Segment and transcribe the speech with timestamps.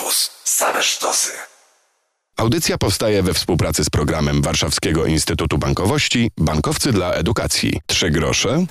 [0.00, 0.30] Campus.
[0.44, 1.30] Same sztosy.
[2.36, 7.80] Audycja powstaje we współpracy z programem Warszawskiego Instytutu Bankowości Bankowcy dla Edukacji.
[7.86, 8.64] Trzy grosze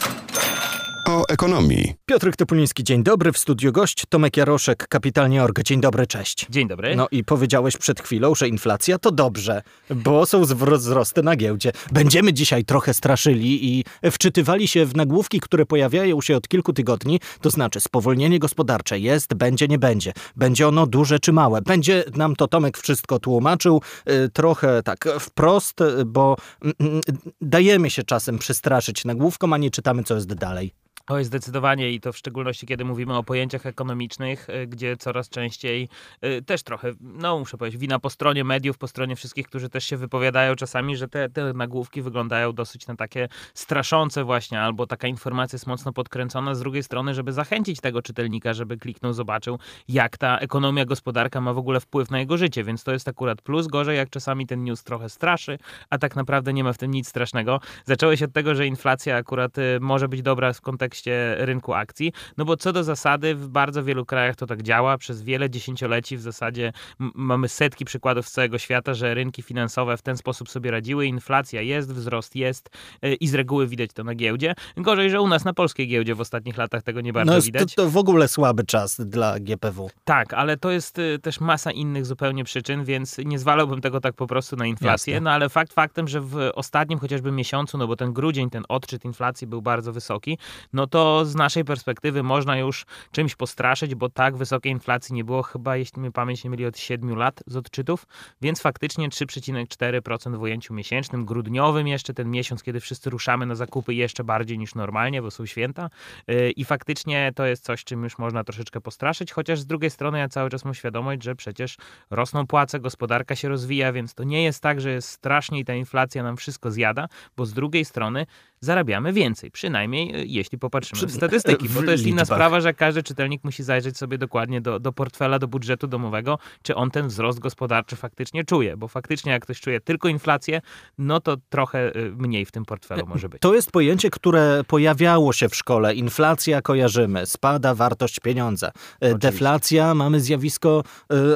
[1.09, 1.93] o ekonomii.
[2.05, 3.31] Piotr Typuliński, dzień dobry.
[3.31, 5.63] W studiu gość Tomek Jaroszek, Kapitalnie Org.
[5.63, 6.47] Dzień dobry, cześć.
[6.49, 6.95] Dzień dobry.
[6.95, 11.71] No i powiedziałeś przed chwilą, że inflacja to dobrze, bo są wzrosty na giełdzie.
[11.91, 17.19] Będziemy dzisiaj trochę straszyli i wczytywali się w nagłówki, które pojawiają się od kilku tygodni,
[17.41, 20.13] to znaczy spowolnienie gospodarcze jest, będzie, nie będzie.
[20.35, 21.61] Będzie ono duże czy małe.
[21.61, 27.01] Będzie nam to Tomek wszystko tłumaczył, y, trochę tak wprost, bo mm, mm,
[27.41, 30.73] dajemy się czasem przestraszyć nagłówkom, a nie czytamy, co jest dalej.
[31.11, 35.89] Oj, zdecydowanie i to w szczególności, kiedy mówimy o pojęciach ekonomicznych, y, gdzie coraz częściej
[36.25, 39.85] y, też trochę, no muszę powiedzieć, wina po stronie mediów, po stronie wszystkich, którzy też
[39.85, 45.07] się wypowiadają czasami, że te, te nagłówki wyglądają dosyć na takie straszące właśnie, albo taka
[45.07, 50.17] informacja jest mocno podkręcona z drugiej strony, żeby zachęcić tego czytelnika, żeby kliknął, zobaczył, jak
[50.17, 53.67] ta ekonomia, gospodarka ma w ogóle wpływ na jego życie, więc to jest akurat plus.
[53.67, 57.07] Gorzej, jak czasami ten news trochę straszy, a tak naprawdę nie ma w tym nic
[57.07, 57.59] strasznego.
[57.85, 61.73] Zaczęło się od tego, że inflacja akurat y, może być dobra w kontekście kontekście rynku
[61.73, 65.49] akcji, no bo co do zasady w bardzo wielu krajach to tak działa, przez wiele
[65.49, 70.49] dziesięcioleci w zasadzie mamy setki przykładów z całego świata, że rynki finansowe w ten sposób
[70.49, 72.69] sobie radziły, inflacja jest, wzrost jest
[73.01, 74.53] yy, i z reguły widać to na giełdzie.
[74.77, 77.75] Gorzej, że u nas na polskiej giełdzie w ostatnich latach tego nie bardzo no, widać.
[77.75, 79.89] To, to w ogóle słaby czas dla GPW.
[80.03, 84.15] Tak, ale to jest yy, też masa innych zupełnie przyczyn, więc nie zwalałbym tego tak
[84.15, 85.23] po prostu na inflację, Jasne.
[85.23, 89.05] no ale fakt faktem, że w ostatnim chociażby miesiącu, no bo ten grudzień, ten odczyt
[89.05, 90.37] inflacji był bardzo wysoki,
[90.73, 95.43] no to z naszej perspektywy można już czymś postraszyć, bo tak wysokiej inflacji nie było
[95.43, 98.07] chyba, jeśli mi pamięć nie myli, od 7 lat z odczytów,
[98.41, 103.93] więc faktycznie 3,4% w ujęciu miesięcznym, grudniowym jeszcze ten miesiąc, kiedy wszyscy ruszamy na zakupy
[103.93, 105.89] jeszcze bardziej niż normalnie, bo są święta.
[106.27, 110.19] Yy, i faktycznie to jest coś, czym już można troszeczkę postraszyć, chociaż z drugiej strony
[110.19, 111.77] ja cały czas mam świadomość, że przecież
[112.09, 115.73] rosną płace, gospodarka się rozwija, więc to nie jest tak, że jest strasznie i ta
[115.73, 118.25] inflacja nam wszystko zjada, bo z drugiej strony
[118.59, 123.03] zarabiamy więcej, przynajmniej e, jeśli popatrzymy w statystyki, bo to jest inna sprawa, że każdy
[123.03, 127.39] czytelnik musi zajrzeć sobie dokładnie do, do portfela, do budżetu domowego, czy on ten wzrost
[127.39, 130.61] gospodarczy faktycznie czuje, bo faktycznie jak ktoś czuje tylko inflację,
[130.97, 133.41] no to trochę e, mniej w tym portfelu może być.
[133.41, 135.95] To jest pojęcie, które pojawiało się w szkole.
[135.95, 138.67] Inflacja kojarzymy, spada wartość pieniądza.
[138.67, 139.19] E, Oczywiście.
[139.19, 140.83] Deflacja, mamy zjawisko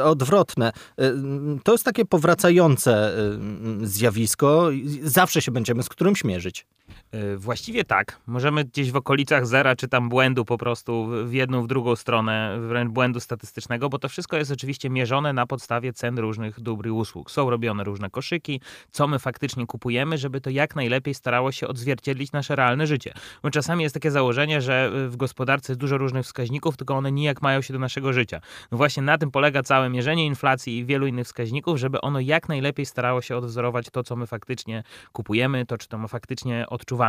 [0.04, 0.72] odwrotne.
[1.64, 3.14] To jest takie powracające
[3.82, 4.70] zjawisko.
[5.04, 6.66] Zawsze się będziemy z którymś mierzyć.
[7.14, 8.20] E, właściwie tak.
[8.28, 12.58] Możemy gdzieś w okolicach zera, czy tam błędu po prostu w jedną, w drugą stronę,
[12.68, 16.92] wręcz błędu statystycznego, bo to wszystko jest oczywiście mierzone na podstawie cen różnych dóbr i
[16.92, 17.32] usług.
[17.32, 22.32] Są robione różne koszyki, co my faktycznie kupujemy, żeby to jak najlepiej starało się odzwierciedlić
[22.32, 23.14] nasze realne życie.
[23.44, 27.42] Bo czasami jest takie założenie, że w gospodarce jest dużo różnych wskaźników, tylko one nijak
[27.42, 28.42] mają się do naszego życia.
[28.72, 32.50] No właśnie na tym polega całe mierzenie inflacji i wielu innych wskaźników, żeby ono jak
[32.50, 37.03] najlepiej starało się odwzorować to, co my faktycznie kupujemy, to czy to my faktycznie odczuwamy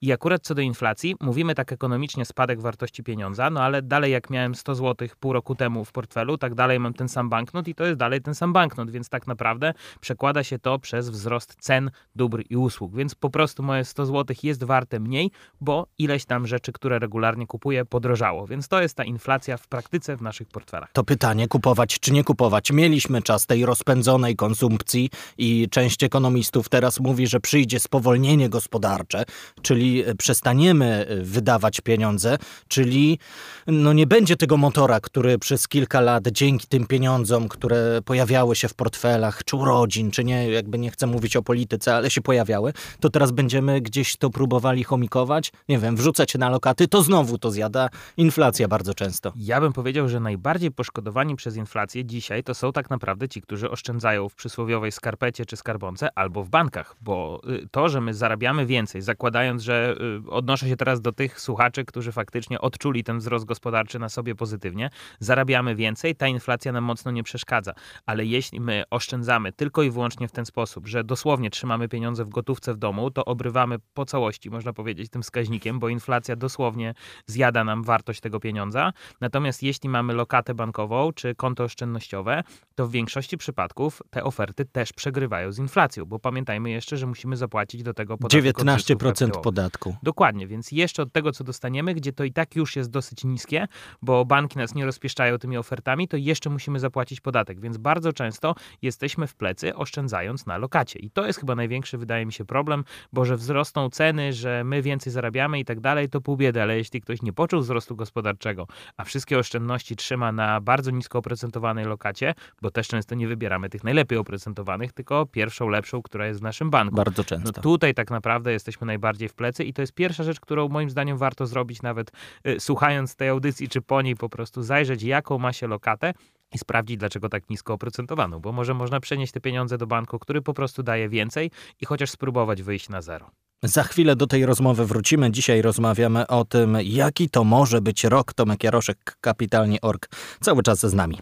[0.00, 4.30] i akurat co do inflacji, mówimy tak ekonomicznie spadek wartości pieniądza, no ale dalej jak
[4.30, 7.74] miałem 100 zł pół roku temu w portfelu, tak dalej mam ten sam banknot i
[7.74, 11.90] to jest dalej ten sam banknot, więc tak naprawdę przekłada się to przez wzrost cen
[12.16, 12.96] dóbr i usług.
[12.96, 15.30] Więc po prostu moje 100 zł jest warte mniej,
[15.60, 18.46] bo ileś tam rzeczy, które regularnie kupuję, podrożało.
[18.46, 20.92] Więc to jest ta inflacja w praktyce w naszych portfelach.
[20.92, 22.72] To pytanie, kupować czy nie kupować.
[22.72, 29.24] Mieliśmy czas tej rozpędzonej konsumpcji i część ekonomistów teraz mówi, że przyjdzie spowolnienie gospodarcze
[29.62, 32.38] czyli przestaniemy wydawać pieniądze,
[32.68, 33.18] czyli
[33.66, 38.68] no nie będzie tego motora, który przez kilka lat dzięki tym pieniądzom, które pojawiały się
[38.68, 42.72] w portfelach, czy urodzin, czy nie, jakby nie chcę mówić o polityce, ale się pojawiały,
[43.00, 47.50] to teraz będziemy gdzieś to próbowali chomikować, nie wiem, wrzucać na lokaty, to znowu to
[47.50, 49.32] zjada inflacja bardzo często.
[49.36, 53.70] Ja bym powiedział, że najbardziej poszkodowani przez inflację dzisiaj to są tak naprawdę ci, którzy
[53.70, 58.66] oszczędzają w przysłowiowej skarpecie czy skarbonce albo w bankach, bo y, to, że my zarabiamy
[58.66, 59.96] więcej, zakładamy zakładając, że
[60.26, 64.34] y, odnoszę się teraz do tych słuchaczy, którzy faktycznie odczuli ten wzrost gospodarczy na sobie
[64.34, 64.90] pozytywnie,
[65.20, 67.72] zarabiamy więcej, ta inflacja nam mocno nie przeszkadza.
[68.06, 72.28] Ale jeśli my oszczędzamy tylko i wyłącznie w ten sposób, że dosłownie trzymamy pieniądze w
[72.28, 76.94] gotówce w domu, to obrywamy po całości, można powiedzieć, tym wskaźnikiem, bo inflacja dosłownie
[77.26, 78.92] zjada nam wartość tego pieniądza.
[79.20, 82.42] Natomiast jeśli mamy lokatę bankową czy konto oszczędnościowe,
[82.74, 87.36] to w większości przypadków te oferty też przegrywają z inflacją, bo pamiętajmy jeszcze, że musimy
[87.36, 89.96] zapłacić do tego podatek 19 15% podatku.
[90.02, 93.68] Dokładnie, więc jeszcze od tego, co dostaniemy, gdzie to i tak już jest dosyć niskie,
[94.02, 98.54] bo banki nas nie rozpieszczają tymi ofertami, to jeszcze musimy zapłacić podatek, więc bardzo często
[98.82, 100.98] jesteśmy w plecy, oszczędzając na lokacie.
[100.98, 104.82] I to jest chyba największy, wydaje mi się, problem, bo że wzrosną ceny, że my
[104.82, 108.66] więcej zarabiamy i tak dalej, to pół biedy, ale jeśli ktoś nie poczuł wzrostu gospodarczego,
[108.96, 113.84] a wszystkie oszczędności trzyma na bardzo nisko oprocentowanej lokacie, bo też często nie wybieramy tych
[113.84, 116.96] najlepiej oprocentowanych, tylko pierwszą, lepszą, która jest w naszym banku.
[116.96, 117.52] Bardzo często.
[117.56, 120.90] No tutaj tak naprawdę jesteśmy najbardziej w plecy i to jest pierwsza rzecz, którą moim
[120.90, 122.10] zdaniem warto zrobić nawet
[122.46, 126.14] y, słuchając tej audycji, czy po niej po prostu zajrzeć, jaką ma się lokatę
[126.54, 130.42] i sprawdzić, dlaczego tak nisko oprocentowano, bo może można przenieść te pieniądze do banku, który
[130.42, 131.50] po prostu daje więcej
[131.80, 133.30] i chociaż spróbować wyjść na zero.
[133.62, 135.30] Za chwilę do tej rozmowy wrócimy.
[135.30, 138.32] Dzisiaj rozmawiamy o tym, jaki to może być rok.
[138.32, 140.08] Tomek Jaroszek, Kapitalnie.org,
[140.40, 141.18] cały czas z nami.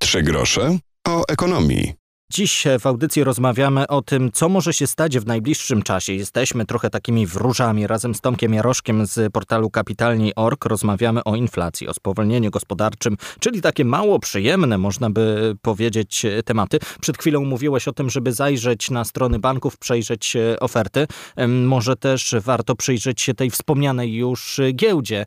[0.00, 1.94] Trzy grosze o ekonomii.
[2.32, 6.12] Dziś w audycji rozmawiamy o tym, co może się stać w najbliższym czasie.
[6.12, 7.86] Jesteśmy trochę takimi wróżami.
[7.86, 13.84] Razem z Tomkiem Jaroszkiem z portalu kapitalni.org rozmawiamy o inflacji, o spowolnieniu gospodarczym, czyli takie
[13.84, 16.78] mało przyjemne, można by powiedzieć, tematy.
[17.00, 21.06] Przed chwilą mówiłeś o tym, żeby zajrzeć na strony banków, przejrzeć oferty.
[21.48, 25.26] Może też warto przyjrzeć się tej wspomnianej już giełdzie.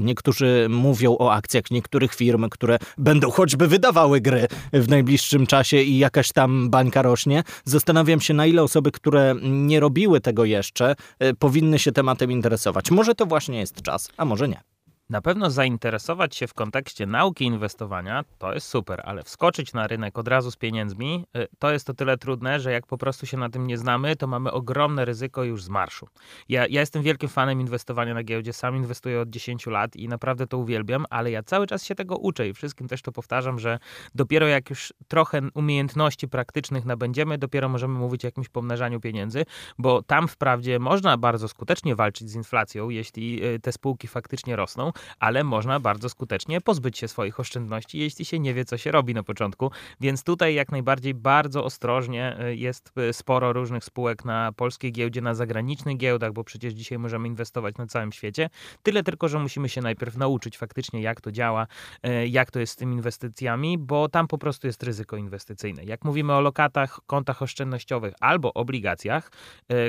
[0.00, 5.98] Niektórzy mówią o akcjach niektórych firm, które będą choćby wydawały gry w najbliższym czasie i
[5.98, 7.42] jakaś tam tam bańka rośnie.
[7.64, 12.90] Zastanawiam się, na ile osoby, które nie robiły tego jeszcze, y, powinny się tematem interesować.
[12.90, 14.73] Może to właśnie jest czas, a może nie.
[15.10, 20.18] Na pewno zainteresować się w kontekście nauki inwestowania to jest super, ale wskoczyć na rynek
[20.18, 23.36] od razu z pieniędzmi y, to jest o tyle trudne, że jak po prostu się
[23.36, 26.08] na tym nie znamy, to mamy ogromne ryzyko już z marszu.
[26.48, 30.46] Ja, ja jestem wielkim fanem inwestowania na giełdzie, sam inwestuję od 10 lat i naprawdę
[30.46, 33.78] to uwielbiam, ale ja cały czas się tego uczę i wszystkim też to powtarzam, że
[34.14, 39.44] dopiero jak już trochę umiejętności praktycznych nabędziemy, dopiero możemy mówić o jakimś pomnażaniu pieniędzy,
[39.78, 44.93] bo tam wprawdzie można bardzo skutecznie walczyć z inflacją, jeśli y, te spółki faktycznie rosną,
[45.18, 49.14] ale można bardzo skutecznie pozbyć się swoich oszczędności, jeśli się nie wie, co się robi
[49.14, 49.70] na początku.
[50.00, 55.20] Więc tutaj jak najbardziej bardzo ostrożnie y, jest y, sporo różnych spółek na polskiej giełdzie,
[55.20, 58.50] na zagranicznych giełdach, bo przecież dzisiaj możemy inwestować na całym świecie.
[58.82, 61.66] Tyle tylko, że musimy się najpierw nauczyć faktycznie, jak to działa,
[62.06, 65.84] y, jak to jest z tymi inwestycjami, bo tam po prostu jest ryzyko inwestycyjne.
[65.84, 69.30] Jak mówimy o lokatach, kontach oszczędnościowych albo obligacjach,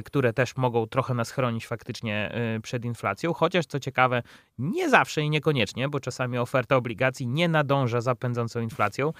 [0.05, 2.31] które też mogą trochę nas chronić faktycznie
[2.63, 4.23] przed inflacją, chociaż co ciekawe,
[4.57, 9.13] nie zawsze i niekoniecznie, bo czasami oferta obligacji nie nadąża za pędzącą inflacją,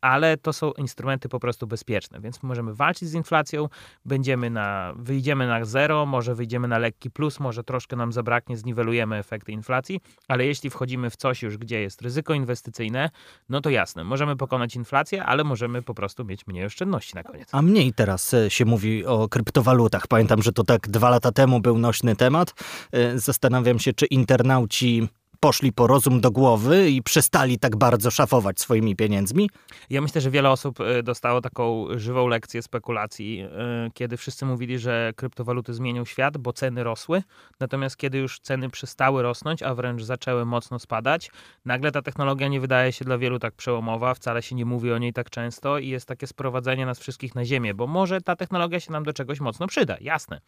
[0.00, 3.68] ale to są instrumenty po prostu bezpieczne, więc możemy walczyć z inflacją,
[4.04, 9.16] będziemy na, wyjdziemy na zero, może wyjdziemy na lekki plus, może troszkę nam zabraknie, zniwelujemy
[9.16, 13.10] efekty inflacji, ale jeśli wchodzimy w coś już, gdzie jest ryzyko inwestycyjne,
[13.48, 17.48] no to jasne, możemy pokonać inflację, ale możemy po prostu mieć mniej oszczędności na koniec.
[17.52, 20.06] A mniej teraz e, się mówi o kryptowalutach.
[20.06, 22.54] Pamiętam, że to tak dwa lata temu był nośny temat.
[22.92, 25.08] E, zastanawiam się, czy internauci ci
[25.40, 29.50] poszli po rozum do głowy i przestali tak bardzo szafować swoimi pieniędzmi?
[29.90, 34.78] Ja myślę, że wiele osób y, dostało taką żywą lekcję spekulacji, y, kiedy wszyscy mówili,
[34.78, 37.22] że kryptowaluty zmienią świat, bo ceny rosły.
[37.60, 41.30] Natomiast kiedy już ceny przestały rosnąć, a wręcz zaczęły mocno spadać,
[41.64, 44.98] nagle ta technologia nie wydaje się dla wielu tak przełomowa, wcale się nie mówi o
[44.98, 48.80] niej tak często i jest takie sprowadzenie nas wszystkich na ziemię, bo może ta technologia
[48.80, 50.40] się nam do czegoś mocno przyda, jasne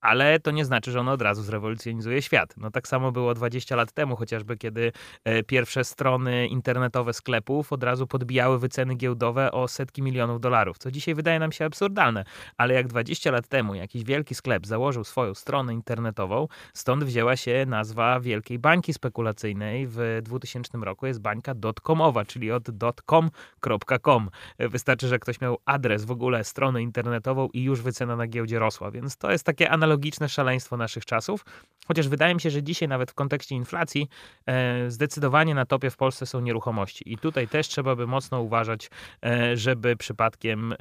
[0.00, 2.54] ale to nie znaczy, że ono od razu zrewolucjonizuje świat.
[2.56, 4.92] No tak samo było 20 lat temu, chociażby kiedy
[5.24, 10.90] e, pierwsze strony internetowe sklepów od razu podbijały wyceny giełdowe o setki milionów dolarów, co
[10.90, 12.24] dzisiaj wydaje nam się absurdalne,
[12.56, 17.64] ale jak 20 lat temu jakiś wielki sklep założył swoją stronę internetową, stąd wzięła się
[17.66, 19.86] nazwa wielkiej bańki spekulacyjnej.
[19.86, 24.30] W 2000 roku jest bańka dotcomowa, czyli od dotcom.com.
[24.58, 28.90] Wystarczy, że ktoś miał adres w ogóle strony internetową i już wycena na giełdzie rosła,
[28.90, 31.44] więc to jest takie analogiczne szaleństwo naszych czasów.
[31.88, 34.08] Chociaż wydaje mi się, że dzisiaj nawet w kontekście inflacji
[34.46, 37.12] e, zdecydowanie na topie w Polsce są nieruchomości.
[37.12, 38.90] I tutaj też trzeba by mocno uważać,
[39.24, 40.76] e, żeby przypadkiem e,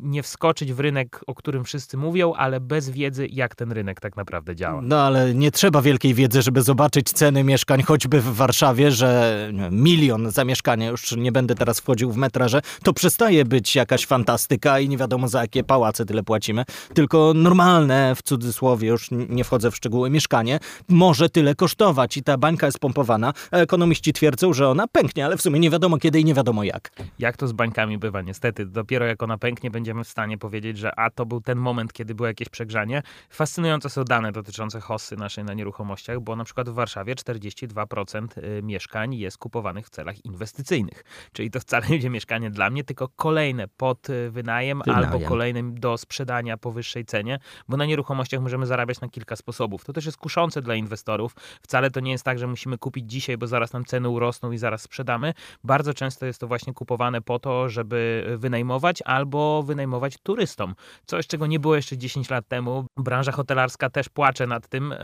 [0.00, 4.16] nie wskoczyć w rynek, o którym wszyscy mówią, ale bez wiedzy, jak ten rynek tak
[4.16, 4.80] naprawdę działa.
[4.82, 9.34] No ale nie trzeba wielkiej wiedzy, żeby zobaczyć ceny mieszkań choćby w Warszawie, że
[9.70, 14.80] milion za mieszkanie, już nie będę teraz wchodził w metraże, to przestaje być jakaś fantastyka
[14.80, 16.64] i nie wiadomo za jakie pałace tyle płacimy,
[16.94, 22.38] tylko normalne w cudzysłowie, już nie wchodzę w szczegóły, mieszkanie może tyle kosztować i ta
[22.38, 26.24] bańka jest pompowana, ekonomiści twierdzą, że ona pęknie, ale w sumie nie wiadomo kiedy i
[26.24, 26.90] nie wiadomo jak.
[27.18, 28.66] Jak to z bańkami bywa, niestety.
[28.66, 32.14] Dopiero jak ona pęknie, będziemy w stanie powiedzieć, że a to był ten moment, kiedy
[32.14, 33.02] było jakieś przegrzanie.
[33.30, 38.62] Fascynujące są dane dotyczące hossy naszej na nieruchomościach, bo na przykład w Warszawie 42% y,
[38.62, 41.04] mieszkań jest kupowanych w celach inwestycyjnych.
[41.32, 45.12] Czyli to wcale nie będzie mieszkanie dla mnie, tylko kolejne pod wynajem, wynajem.
[45.12, 47.38] albo kolejnym do sprzedania po wyższej cenie,
[47.68, 49.84] bo na nieruchomości nieruchomościach możemy zarabiać na kilka sposobów.
[49.84, 51.34] To też jest kuszące dla inwestorów.
[51.62, 54.58] Wcale to nie jest tak, że musimy kupić dzisiaj, bo zaraz nam ceny urosną i
[54.58, 55.34] zaraz sprzedamy.
[55.64, 60.74] Bardzo często jest to właśnie kupowane po to, żeby wynajmować albo wynajmować turystom.
[61.06, 62.86] Coś, czego nie było jeszcze 10 lat temu.
[62.96, 64.96] Branża hotelarska też płacze nad tym e,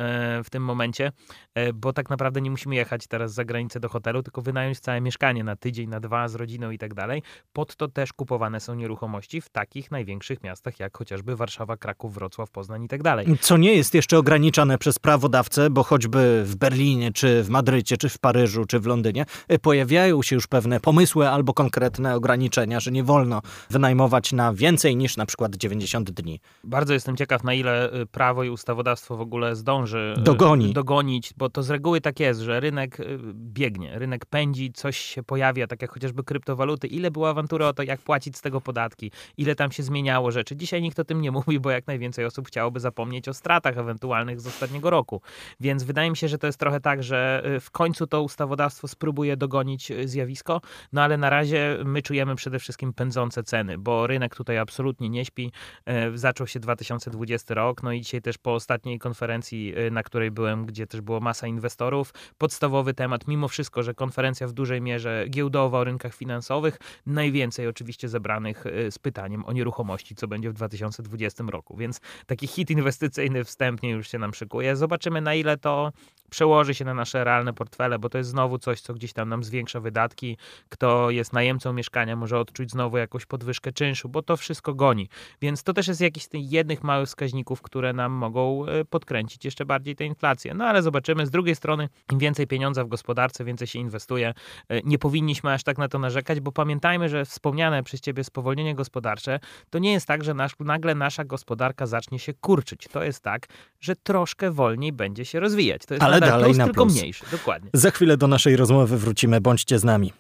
[0.44, 1.12] w tym momencie,
[1.54, 5.00] e, bo tak naprawdę nie musimy jechać teraz za granicę do hotelu, tylko wynająć całe
[5.00, 7.22] mieszkanie na tydzień, na dwa z rodziną i tak dalej.
[7.52, 12.50] Pod to też kupowane są nieruchomości w takich największych miastach, jak chociażby Warszawa, Kraków, Wrocław,
[12.50, 13.26] Poznań i tak dalej.
[13.40, 18.08] Co nie jest jeszcze ograniczane przez prawodawcę, bo choćby w Berlinie, czy w Madrycie, czy
[18.08, 22.90] w Paryżu, czy w Londynie e, pojawiają się już pewne pomysły albo konkretne ograniczenia, że
[22.90, 26.40] nie wolno wynajmować na więcej niż na przykład 90 dni.
[26.64, 30.72] Bardzo jestem ciekaw, na ile y, prawo i ustawodawstwo w ogóle zdąży y, Dogoni.
[30.72, 35.22] dogonić, bo to z reguły tak jest, że rynek y, biegnie, rynek pędzi, coś się
[35.22, 36.86] pojawia, tak jak chociażby kryptowaluty.
[36.86, 40.56] Ile było awantury o to, jak płacić z tego podatki, ile tam się zmieniało rzeczy.
[40.56, 44.40] Dzisiaj nikt o tym nie mówi, bo jak najwięcej osób chciałoby zapomnieć o stratach ewentualnych
[44.40, 45.22] z ostatniego roku.
[45.60, 49.36] Więc wydaje mi się, że to jest trochę tak, że w końcu to ustawodawstwo spróbuje
[49.36, 50.60] dogonić zjawisko,
[50.92, 55.24] no ale na razie my czujemy przede wszystkim pędzące ceny, bo rynek tutaj absolutnie nie
[55.24, 55.52] śpi.
[55.86, 60.66] E, zaczął się 2020 rok, no i dzisiaj też po ostatniej konferencji, na której byłem,
[60.66, 65.78] gdzie też było masa inwestorów, podstawowy temat, mimo wszystko, że konferencja w dużej mierze giełdowa
[65.78, 71.76] o rynkach finansowych, najwięcej oczywiście zebranych z pytaniem o nieruchomości, co będzie w 2020 roku.
[71.76, 74.76] Więc taki hit inwestycyjny wstępnie już się nam szykuje.
[74.76, 75.92] Zobaczymy na ile to
[76.30, 79.44] przełoży się na nasze realne portfele, bo to jest znowu coś, co gdzieś tam nam
[79.44, 80.36] zwiększa wydatki.
[80.68, 85.08] Kto jest najemcą mieszkania, może odczuć znowu jakąś podwyżkę czynszu, bo to wszystko goni.
[85.42, 89.44] Więc to też jest jakiś z tych jednych małych wskaźników, które nam mogą e, podkręcić
[89.44, 90.54] jeszcze bardziej tę inflację.
[90.54, 91.26] No ale zobaczymy.
[91.26, 94.34] Z drugiej strony, im więcej pieniądza w gospodarce, więcej się inwestuje.
[94.68, 98.74] E, nie powinniśmy aż tak na to narzekać, bo pamiętajmy, że wspomniane przez ciebie spowolnienie
[98.74, 102.88] gospodarcze to nie jest tak, że nasz, nagle nasza gospodarka zacznie się kurczyć.
[102.92, 103.46] To jest tak,
[103.80, 105.86] że troszkę wolniej będzie się rozwijać.
[105.86, 105.94] To
[106.26, 106.94] dalej plus, na tylko plus.
[106.98, 107.24] mniejszy.
[107.30, 107.70] Dokładnie.
[107.74, 109.40] Za chwilę do naszej rozmowy wrócimy.
[109.40, 110.12] Bądźcie z nami.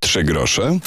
[0.00, 0.78] Trzy grosze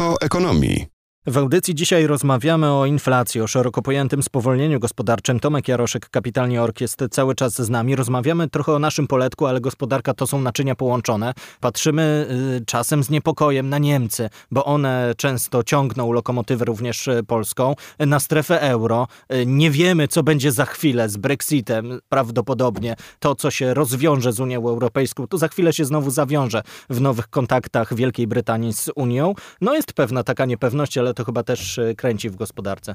[0.00, 0.86] o ekonomii.
[1.28, 5.40] W audycji dzisiaj rozmawiamy o inflacji, o szeroko pojętym spowolnieniu gospodarczym.
[5.40, 7.96] Tomek Jaroszek, kapitalnie Ork, jest cały czas z nami.
[7.96, 11.34] Rozmawiamy trochę o naszym poletku, ale gospodarka to są naczynia połączone.
[11.60, 12.26] Patrzymy
[12.60, 18.20] y, czasem z niepokojem na Niemcy, bo one często ciągną lokomotywę również y, polską na
[18.20, 19.08] strefę euro.
[19.32, 22.00] Y, nie wiemy, co będzie za chwilę z Brexitem.
[22.08, 27.00] Prawdopodobnie to, co się rozwiąże z Unią Europejską, to za chwilę się znowu zawiąże w
[27.00, 29.34] nowych kontaktach Wielkiej Brytanii z Unią.
[29.60, 32.94] No jest pewna taka niepewność, ale to chyba też e, kręci w gospodarce.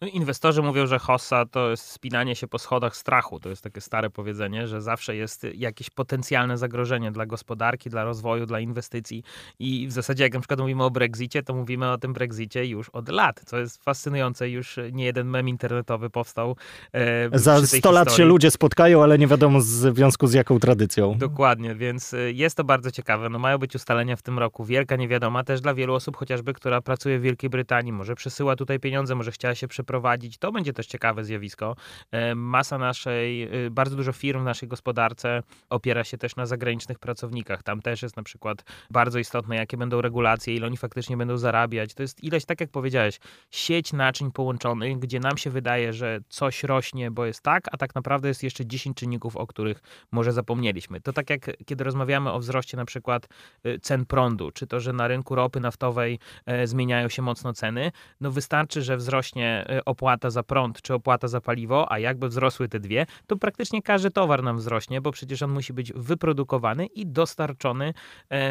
[0.00, 3.40] No, Inwestorzy mówią, że hossa to jest spinanie się po schodach strachu.
[3.40, 8.46] To jest takie stare powiedzenie, że zawsze jest jakieś potencjalne zagrożenie dla gospodarki, dla rozwoju,
[8.46, 9.22] dla inwestycji.
[9.58, 12.88] I w zasadzie, jak na przykład mówimy o Brexicie, to mówimy o tym Brexicie już
[12.88, 14.50] od lat, co jest fascynujące.
[14.50, 16.56] Już nie jeden mem internetowy powstał.
[16.92, 18.28] E, Za przy tej 100 lat się historii.
[18.28, 21.18] ludzie spotkają, ale nie wiadomo w związku z jaką tradycją.
[21.18, 23.28] Dokładnie, więc y, jest to bardzo ciekawe.
[23.28, 24.64] No mają być ustalenia w tym roku.
[24.64, 27.55] Wielka niewiadoma też dla wielu osób, chociażby, która pracuje w Wielkiej Brytanii,
[27.92, 30.38] może przesyła tutaj pieniądze, może chciała się przeprowadzić.
[30.38, 31.76] To będzie też ciekawe zjawisko.
[32.10, 36.98] E, Masa naszej, y, bardzo dużo firm w naszej gospodarce opiera się też na zagranicznych
[36.98, 37.62] pracownikach.
[37.62, 41.94] Tam też jest na przykład bardzo istotne, jakie będą regulacje, ile oni faktycznie będą zarabiać.
[41.94, 43.18] To jest ileś, tak jak powiedziałeś,
[43.50, 47.94] sieć naczyń połączonych, gdzie nam się wydaje, że coś rośnie, bo jest tak, a tak
[47.94, 49.82] naprawdę jest jeszcze 10 czynników, o których
[50.12, 51.00] może zapomnieliśmy.
[51.00, 53.28] To tak jak kiedy rozmawiamy o wzroście na przykład
[53.66, 57.92] y, cen prądu, czy to, że na rynku ropy naftowej e, zmieniają się mocno ceny,
[58.20, 62.68] no wystarczy, że wzrośnie y, opłata za prąd, czy opłata za paliwo, a jakby wzrosły
[62.68, 67.06] te dwie, to praktycznie każdy towar nam wzrośnie, bo przecież on musi być wyprodukowany i
[67.06, 67.94] dostarczony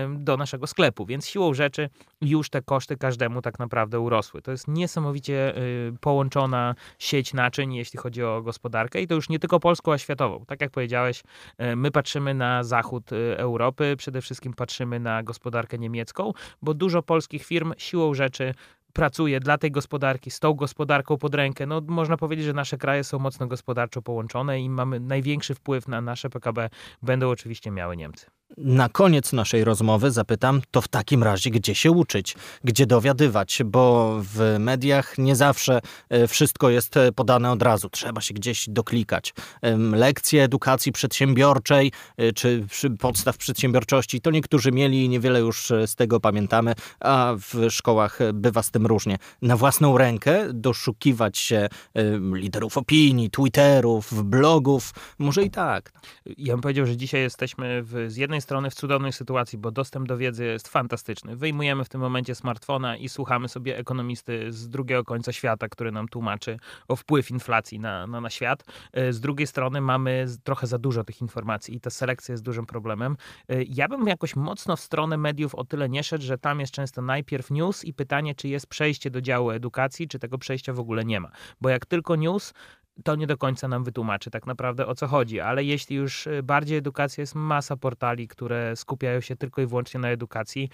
[0.09, 1.89] do naszego sklepu, więc siłą rzeczy
[2.21, 4.41] już te koszty każdemu tak naprawdę urosły.
[4.41, 9.39] To jest niesamowicie y, połączona sieć naczyń, jeśli chodzi o gospodarkę i to już nie
[9.39, 10.45] tylko polską, a światową.
[10.45, 11.23] Tak jak powiedziałeś,
[11.57, 17.03] e, my patrzymy na zachód e, Europy, przede wszystkim patrzymy na gospodarkę niemiecką, bo dużo
[17.03, 18.53] polskich firm siłą rzeczy
[18.95, 21.65] pracuje dla tej gospodarki, z tą gospodarką pod rękę.
[21.65, 26.01] No, można powiedzieć, że nasze kraje są mocno gospodarczo połączone i mamy największy wpływ na
[26.01, 26.69] nasze PKB
[27.01, 28.25] będą oczywiście miały Niemcy.
[28.57, 34.15] Na koniec naszej rozmowy zapytam, to w takim razie gdzie się uczyć, gdzie dowiadywać, bo
[34.21, 37.89] w mediach nie zawsze e, wszystko jest e, podane od razu.
[37.89, 39.33] Trzeba się gdzieś doklikać.
[39.91, 42.65] Lekcje edukacji przedsiębiorczej e, czy
[43.00, 48.63] podstaw przedsiębiorczości to niektórzy mieli i niewiele już z tego pamiętamy, a w szkołach bywa
[48.63, 49.17] z tym różnie.
[49.41, 51.67] Na własną rękę doszukiwać się
[52.33, 55.91] liderów opinii, Twitterów, blogów, może i tak.
[56.38, 60.07] Ja bym powiedział, że dzisiaj jesteśmy w, z jednej strony w cudownej sytuacji, bo dostęp
[60.07, 61.35] do wiedzy jest fantastyczny.
[61.35, 66.07] Wyjmujemy w tym momencie smartfona i słuchamy sobie ekonomisty z drugiego końca świata, który nam
[66.07, 68.63] tłumaczy o wpływ inflacji na, na, na świat.
[68.93, 72.65] E, z drugiej strony mamy trochę za dużo tych informacji i ta selekcja jest dużym
[72.65, 73.17] problemem.
[73.49, 76.73] E, ja bym jakoś mocno w stronę mediów o tyle nie szedł, że tam jest
[76.73, 80.79] często najpierw news i pytanie, czy jest przejście do działu edukacji, czy tego przejścia w
[80.79, 81.31] ogóle nie ma.
[81.61, 82.53] Bo jak tylko news,
[83.03, 86.43] to nie do końca nam wytłumaczy tak naprawdę o co chodzi, ale jeśli już y,
[86.43, 90.69] bardziej edukacja, jest masa portali, które skupiają się tylko i wyłącznie na edukacji,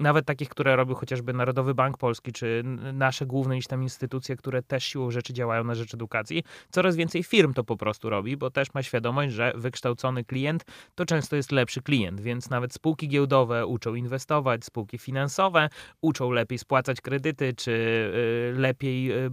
[0.00, 2.62] nawet takich, które robił chociażby Narodowy Bank Polski, czy
[2.92, 6.42] nasze główne tam instytucje, które też siłą rzeczy działają na rzecz edukacji.
[6.70, 10.64] Coraz więcej firm to po prostu robi, bo też ma świadomość, że wykształcony klient
[10.94, 15.68] to często jest lepszy klient, więc nawet spółki giełdowe uczą inwestować, spółki finansowe
[16.00, 19.30] uczą lepiej spłacać kredyty, czy y, lepiej y,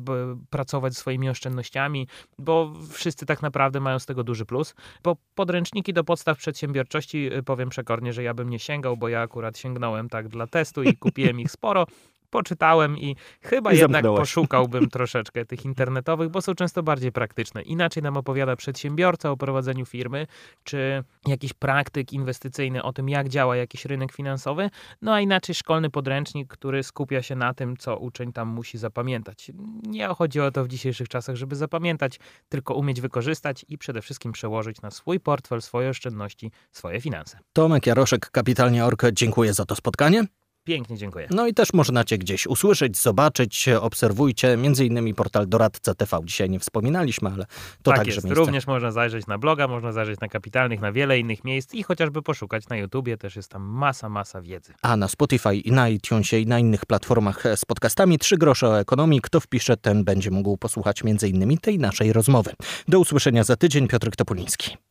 [0.50, 2.08] pracować swoimi oszczędnościami,
[2.40, 4.76] bo wszyscy tak naprawdę mają z tego duży plus.
[5.04, 9.22] Bo podręczniki do podstaw przedsiębiorczości y, powiem przekornie, że ja bym nie sięgał, bo ja
[9.22, 11.86] akurat sięgnąłem tak dla testu i kupiłem ich sporo
[12.32, 14.20] poczytałem i chyba I jednak zamknąłeś.
[14.20, 17.62] poszukałbym troszeczkę tych internetowych, bo są często bardziej praktyczne.
[17.62, 20.28] Inaczej nam opowiada przedsiębiorca o prowadzeniu firmy,
[20.64, 24.70] czy jakiś praktyk inwestycyjny o tym, jak działa jakiś rynek finansowy,
[25.02, 29.52] no a inaczej szkolny podręcznik, który skupia się na tym, co uczeń tam musi zapamiętać.
[29.84, 32.20] Nie chodzi o to w dzisiejszych czasach, żeby zapamiętać,
[32.50, 37.40] tylko umieć wykorzystać i przede wszystkim przełożyć na swój portfel, swoje oszczędności, swoje finanse.
[37.54, 40.26] Tomek Jaroszek, Kapitalnie Ork, dziękuję za to spotkanie.
[40.64, 41.28] Pięknie, dziękuję.
[41.32, 46.20] No i też można Cię gdzieś usłyszeć, zobaczyć, obserwujcie, między innymi portal Doradca TV.
[46.24, 47.46] Dzisiaj nie wspominaliśmy, ale
[47.84, 48.26] to tak także jest.
[48.26, 48.40] miejsce.
[48.40, 52.22] Również można zajrzeć na bloga, można zajrzeć na Kapitalnych, na wiele innych miejsc i chociażby
[52.22, 54.74] poszukać na YouTubie, też jest tam masa, masa wiedzy.
[54.82, 58.80] A na Spotify i na iTunesie i na innych platformach z podcastami Trzy grosze o
[58.80, 59.22] ekonomii.
[59.22, 62.54] Kto wpisze, ten będzie mógł posłuchać między innymi tej naszej rozmowy.
[62.88, 63.88] Do usłyszenia za tydzień.
[63.88, 64.91] Piotr Topuliński.